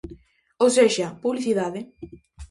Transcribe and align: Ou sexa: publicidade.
Ou 0.63 0.69
sexa: 0.77 1.07
publicidade. 1.23 1.79